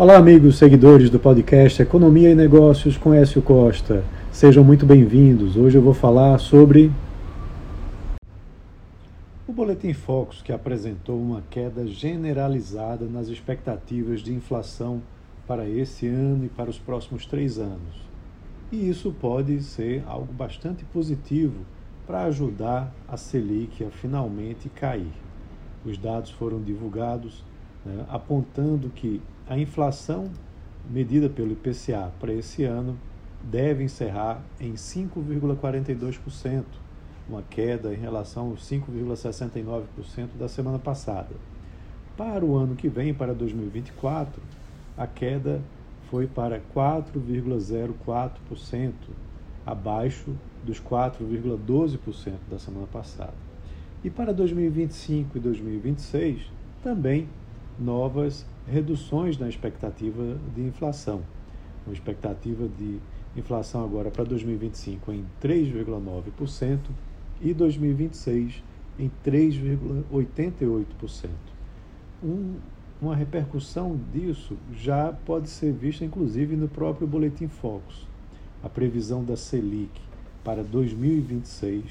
Olá, 0.00 0.16
amigos 0.16 0.56
seguidores 0.56 1.10
do 1.10 1.18
podcast 1.18 1.82
Economia 1.82 2.30
e 2.30 2.34
Negócios 2.34 2.96
com 2.96 3.12
Écio 3.12 3.42
Costa. 3.42 4.02
Sejam 4.32 4.64
muito 4.64 4.86
bem-vindos. 4.86 5.58
Hoje 5.58 5.76
eu 5.76 5.82
vou 5.82 5.92
falar 5.92 6.38
sobre 6.38 6.90
o 9.46 9.52
Boletim 9.52 9.92
Focus, 9.92 10.40
que 10.40 10.54
apresentou 10.54 11.20
uma 11.20 11.42
queda 11.50 11.86
generalizada 11.86 13.04
nas 13.04 13.28
expectativas 13.28 14.22
de 14.22 14.32
inflação 14.32 15.02
para 15.46 15.68
esse 15.68 16.06
ano 16.08 16.46
e 16.46 16.48
para 16.48 16.70
os 16.70 16.78
próximos 16.78 17.26
três 17.26 17.58
anos. 17.58 18.08
E 18.72 18.88
isso 18.88 19.14
pode 19.20 19.62
ser 19.62 20.02
algo 20.06 20.32
bastante 20.32 20.82
positivo 20.82 21.60
para 22.06 22.22
ajudar 22.22 22.90
a 23.06 23.18
Selic 23.18 23.84
a 23.84 23.90
finalmente 23.90 24.70
cair. 24.70 25.12
Os 25.84 25.98
dados 25.98 26.30
foram 26.30 26.58
divulgados 26.62 27.44
né, 27.84 28.04
apontando 28.08 28.88
que 28.90 29.20
a 29.48 29.58
inflação 29.58 30.30
medida 30.88 31.28
pelo 31.28 31.52
IPCA 31.52 32.12
para 32.18 32.32
esse 32.32 32.64
ano 32.64 32.96
deve 33.42 33.84
encerrar 33.84 34.42
em 34.60 34.74
5,42%, 34.74 36.64
uma 37.28 37.42
queda 37.42 37.92
em 37.92 37.96
relação 37.96 38.50
aos 38.50 38.68
5,69% 38.68 40.28
da 40.38 40.48
semana 40.48 40.78
passada. 40.78 41.34
Para 42.16 42.44
o 42.44 42.56
ano 42.56 42.74
que 42.74 42.88
vem, 42.88 43.14
para 43.14 43.32
2024, 43.32 44.42
a 44.96 45.06
queda 45.06 45.62
foi 46.10 46.26
para 46.26 46.60
4,04%, 46.74 48.92
abaixo 49.64 50.34
dos 50.64 50.80
4,12% 50.80 52.34
da 52.50 52.58
semana 52.58 52.86
passada. 52.86 53.34
E 54.02 54.10
para 54.10 54.32
2025 54.32 55.38
e 55.38 55.40
2026, 55.40 56.50
também 56.82 57.28
novas 57.80 58.44
reduções 58.68 59.38
na 59.38 59.48
expectativa 59.48 60.36
de 60.54 60.62
inflação. 60.62 61.22
Uma 61.86 61.94
expectativa 61.94 62.68
de 62.68 62.98
inflação 63.36 63.84
agora 63.84 64.10
para 64.10 64.24
2025 64.24 65.12
em 65.12 65.24
3,9% 65.42 66.78
e 67.40 67.54
2026 67.54 68.62
em 68.98 69.10
3,88%. 69.24 71.30
Um, 72.22 72.56
uma 73.00 73.16
repercussão 73.16 73.98
disso 74.12 74.58
já 74.74 75.10
pode 75.24 75.48
ser 75.48 75.72
vista 75.72 76.04
inclusive 76.04 76.54
no 76.54 76.68
próprio 76.68 77.06
Boletim 77.06 77.48
Focus. 77.48 78.06
A 78.62 78.68
previsão 78.68 79.24
da 79.24 79.38
Selic 79.38 79.98
para 80.44 80.62
2026 80.62 81.82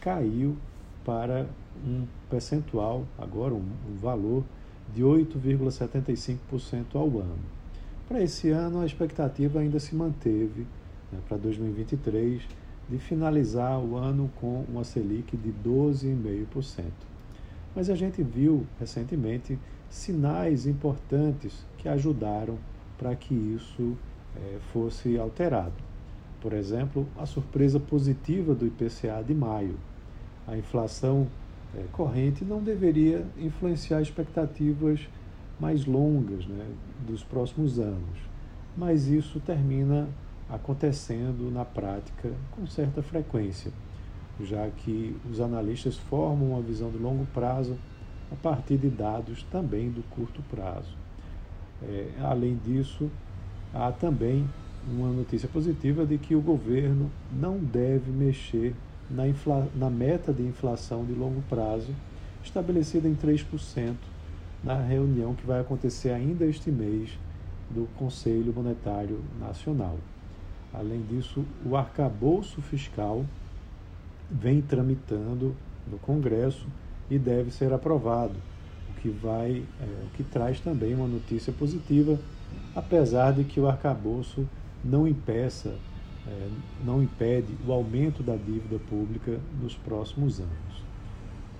caiu 0.00 0.56
para 1.04 1.46
um 1.86 2.06
percentual, 2.30 3.04
agora 3.18 3.52
um, 3.52 3.62
um 3.90 3.96
valor 4.00 4.42
de 4.94 5.02
8,75% 5.02 6.94
ao 6.94 7.06
ano. 7.18 7.58
Para 8.08 8.22
esse 8.22 8.50
ano, 8.50 8.80
a 8.80 8.86
expectativa 8.86 9.60
ainda 9.60 9.78
se 9.78 9.94
manteve, 9.94 10.66
né, 11.12 11.18
para 11.28 11.36
2023, 11.36 12.42
de 12.88 12.98
finalizar 12.98 13.78
o 13.78 13.96
ano 13.96 14.30
com 14.40 14.64
uma 14.68 14.82
Selic 14.82 15.36
de 15.36 15.52
12,5%. 15.52 16.84
Mas 17.76 17.90
a 17.90 17.94
gente 17.94 18.22
viu 18.22 18.66
recentemente 18.80 19.58
sinais 19.90 20.66
importantes 20.66 21.64
que 21.76 21.88
ajudaram 21.88 22.58
para 22.96 23.14
que 23.14 23.34
isso 23.34 23.96
é, 24.36 24.58
fosse 24.72 25.18
alterado. 25.18 25.74
Por 26.40 26.52
exemplo, 26.52 27.06
a 27.18 27.26
surpresa 27.26 27.78
positiva 27.78 28.54
do 28.54 28.66
IPCA 28.66 29.22
de 29.26 29.34
maio. 29.34 29.76
A 30.46 30.56
inflação 30.56 31.26
corrente 31.92 32.44
não 32.44 32.62
deveria 32.62 33.24
influenciar 33.38 34.00
expectativas 34.00 35.00
mais 35.60 35.84
longas 35.84 36.46
né, 36.46 36.66
dos 37.06 37.22
próximos 37.22 37.78
anos. 37.78 38.18
Mas 38.76 39.08
isso 39.08 39.40
termina 39.40 40.08
acontecendo 40.48 41.50
na 41.50 41.64
prática 41.64 42.32
com 42.52 42.66
certa 42.66 43.02
frequência, 43.02 43.70
já 44.40 44.68
que 44.70 45.16
os 45.30 45.40
analistas 45.40 45.96
formam 45.96 46.52
uma 46.52 46.62
visão 46.62 46.90
de 46.90 46.98
longo 46.98 47.26
prazo 47.34 47.76
a 48.32 48.36
partir 48.36 48.76
de 48.76 48.88
dados 48.88 49.42
também 49.50 49.90
do 49.90 50.02
curto 50.10 50.42
prazo. 50.50 50.96
É, 51.82 52.10
além 52.20 52.56
disso, 52.56 53.10
há 53.74 53.92
também 53.92 54.48
uma 54.90 55.10
notícia 55.10 55.48
positiva 55.48 56.06
de 56.06 56.18
que 56.18 56.34
o 56.34 56.40
governo 56.40 57.10
não 57.32 57.58
deve 57.58 58.10
mexer 58.10 58.74
na, 59.10 59.26
infla, 59.26 59.68
na 59.74 59.90
meta 59.90 60.32
de 60.32 60.42
inflação 60.42 61.04
de 61.04 61.12
longo 61.12 61.42
prazo, 61.48 61.94
estabelecida 62.42 63.08
em 63.08 63.14
3%, 63.14 63.94
na 64.62 64.74
reunião 64.74 65.34
que 65.34 65.46
vai 65.46 65.60
acontecer 65.60 66.10
ainda 66.10 66.44
este 66.44 66.70
mês 66.70 67.10
do 67.70 67.88
Conselho 67.96 68.52
Monetário 68.52 69.20
Nacional. 69.40 69.98
Além 70.72 71.02
disso, 71.02 71.44
o 71.64 71.76
arcabouço 71.76 72.60
fiscal 72.60 73.24
vem 74.30 74.60
tramitando 74.60 75.54
no 75.90 75.98
Congresso 75.98 76.66
e 77.10 77.18
deve 77.18 77.50
ser 77.50 77.72
aprovado, 77.72 78.34
o 78.90 79.00
que 79.00 79.08
vai, 79.08 79.62
é, 79.80 80.04
o 80.04 80.10
que 80.16 80.22
traz 80.22 80.60
também 80.60 80.94
uma 80.94 81.06
notícia 81.06 81.52
positiva, 81.52 82.18
apesar 82.74 83.32
de 83.32 83.44
que 83.44 83.60
o 83.60 83.68
arcabouço 83.68 84.46
não 84.84 85.08
impeça 85.08 85.74
é, 86.28 86.48
não 86.84 87.02
impede 87.02 87.56
o 87.66 87.72
aumento 87.72 88.22
da 88.22 88.36
dívida 88.36 88.78
pública 88.88 89.40
nos 89.62 89.74
próximos 89.74 90.40
anos. 90.40 90.84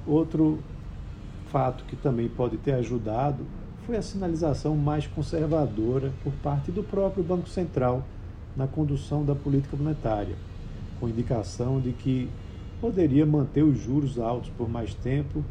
Outro 0.06 0.58
fato 1.50 1.84
que 1.84 1.96
também 1.96 2.28
pode 2.28 2.58
ter 2.58 2.72
ajudado 2.72 3.44
foi 3.86 3.96
a 3.96 4.02
sinalização 4.02 4.76
mais 4.76 5.06
conservadora 5.06 6.12
por 6.22 6.32
parte 6.34 6.70
do 6.70 6.82
próprio 6.82 7.24
Banco 7.24 7.48
Central 7.48 8.04
na 8.54 8.66
condução 8.66 9.24
da 9.24 9.34
política 9.34 9.76
monetária, 9.76 10.36
com 11.00 11.08
indicação 11.08 11.80
de 11.80 11.92
que 11.92 12.28
poderia 12.80 13.24
manter 13.24 13.62
os 13.62 13.78
juros 13.78 14.18
altos 14.18 14.50
por 14.50 14.68
mais 14.68 14.94
tempo 14.94 15.42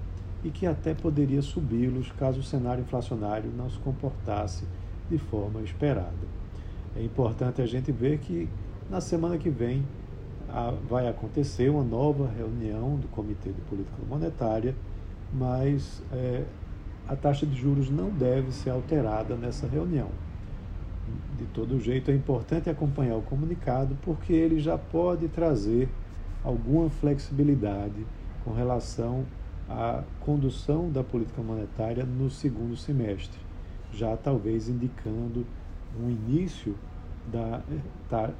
e 0.43 0.49
que 0.49 0.67
até 0.67 0.93
poderia 0.93 1.41
subi-los 1.41 2.11
caso 2.11 2.39
o 2.39 2.43
cenário 2.43 2.83
inflacionário 2.83 3.49
não 3.57 3.69
se 3.69 3.77
comportasse 3.79 4.65
de 5.09 5.17
forma 5.17 5.61
esperada. 5.61 6.37
É 6.95 7.03
importante 7.03 7.61
a 7.61 7.65
gente 7.65 7.91
ver 7.91 8.19
que 8.19 8.47
na 8.89 9.01
semana 9.01 9.37
que 9.37 9.49
vem 9.49 9.85
vai 10.89 11.07
acontecer 11.07 11.69
uma 11.69 11.83
nova 11.83 12.27
reunião 12.27 12.95
do 12.95 13.07
Comitê 13.09 13.51
de 13.51 13.61
Política 13.61 13.97
Monetária, 14.07 14.73
mas 15.33 16.01
é, 16.11 16.45
a 17.07 17.15
taxa 17.15 17.45
de 17.45 17.55
juros 17.55 17.89
não 17.89 18.09
deve 18.09 18.51
ser 18.51 18.69
alterada 18.69 19.35
nessa 19.35 19.67
reunião. 19.67 20.09
De 21.37 21.45
todo 21.47 21.79
jeito, 21.79 22.11
é 22.11 22.15
importante 22.15 22.69
acompanhar 22.69 23.15
o 23.15 23.21
comunicado, 23.21 23.97
porque 24.01 24.33
ele 24.33 24.59
já 24.59 24.77
pode 24.77 25.27
trazer 25.27 25.89
alguma 26.43 26.89
flexibilidade 26.89 28.05
com 28.43 28.53
relação 28.53 29.25
à 29.69 30.03
condução 30.21 30.89
da 30.89 31.03
política 31.03 31.41
monetária 31.41 32.05
no 32.05 32.29
segundo 32.29 32.75
semestre, 32.77 33.39
já 33.91 34.15
talvez 34.15 34.69
indicando 34.69 35.45
um 36.01 36.09
início 36.09 36.75
da, 37.27 37.61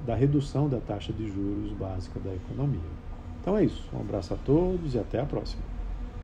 da, 0.06 0.16
redução 0.16 0.70
da 0.70 0.80
taxa 0.80 1.12
de 1.14 1.28
juros 1.28 1.72
básica 1.74 2.20
da 2.20 2.34
economia. 2.34 2.80
Então 3.42 3.58
é 3.58 3.66
isso. 3.66 3.90
Um 3.94 4.00
abraço 4.00 4.34
a 4.34 4.38
todos 4.38 4.96
e 4.96 5.00
até 5.00 5.20
a 5.20 5.26
próxima. 5.26 5.64